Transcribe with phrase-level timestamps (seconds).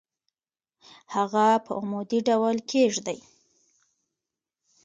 [1.15, 3.19] هغه په عمودي ډول کیږدئ.